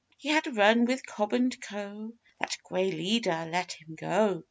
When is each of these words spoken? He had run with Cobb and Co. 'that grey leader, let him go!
He 0.17 0.29
had 0.29 0.57
run 0.57 0.85
with 0.85 1.05
Cobb 1.05 1.31
and 1.31 1.55
Co. 1.61 2.13
'that 2.39 2.57
grey 2.63 2.89
leader, 2.89 3.47
let 3.47 3.73
him 3.73 3.93
go! 3.93 4.39